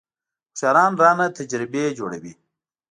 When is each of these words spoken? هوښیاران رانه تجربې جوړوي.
هوښیاران 0.51 0.91
رانه 1.01 1.25
تجربې 1.37 1.83
جوړوي. 1.97 2.33